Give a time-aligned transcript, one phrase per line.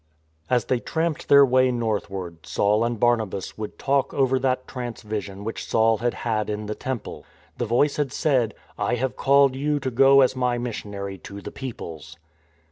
[0.49, 5.43] As they tramped their way northward, Saul and Barnabas would talk over that trance vision
[5.43, 7.23] which Saul had had in the Temple.
[7.59, 11.51] The Voice had said," I have called you to go as My missionary to the
[11.51, 12.17] Peoples."